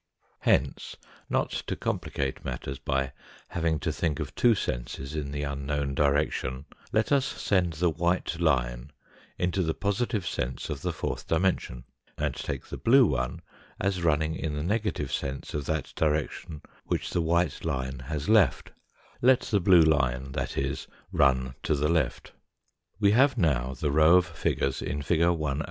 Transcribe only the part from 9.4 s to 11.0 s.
the positive sense of the